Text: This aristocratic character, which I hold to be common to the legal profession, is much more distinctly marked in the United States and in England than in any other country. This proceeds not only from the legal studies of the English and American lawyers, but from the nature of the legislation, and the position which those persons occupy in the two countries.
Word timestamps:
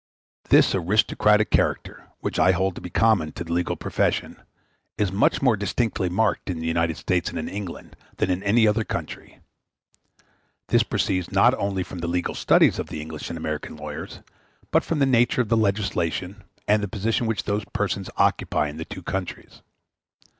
This 0.49 0.73
aristocratic 0.73 1.51
character, 1.51 2.07
which 2.21 2.39
I 2.39 2.53
hold 2.53 2.73
to 2.73 2.81
be 2.81 2.89
common 2.89 3.33
to 3.33 3.43
the 3.43 3.53
legal 3.53 3.75
profession, 3.75 4.41
is 4.97 5.11
much 5.11 5.43
more 5.43 5.55
distinctly 5.55 6.09
marked 6.09 6.49
in 6.49 6.57
the 6.59 6.65
United 6.65 6.97
States 6.97 7.29
and 7.29 7.37
in 7.37 7.47
England 7.47 7.95
than 8.17 8.31
in 8.31 8.41
any 8.41 8.65
other 8.67 8.83
country. 8.83 9.37
This 10.69 10.81
proceeds 10.81 11.31
not 11.31 11.53
only 11.53 11.83
from 11.83 11.99
the 11.99 12.07
legal 12.07 12.33
studies 12.33 12.79
of 12.79 12.87
the 12.89 12.99
English 12.99 13.29
and 13.29 13.37
American 13.37 13.75
lawyers, 13.75 14.21
but 14.71 14.83
from 14.83 14.97
the 14.97 15.05
nature 15.05 15.41
of 15.41 15.49
the 15.49 15.55
legislation, 15.55 16.45
and 16.67 16.81
the 16.81 16.87
position 16.87 17.27
which 17.27 17.43
those 17.43 17.63
persons 17.65 18.09
occupy 18.17 18.69
in 18.69 18.77
the 18.77 18.85
two 18.85 19.03
countries. 19.03 19.61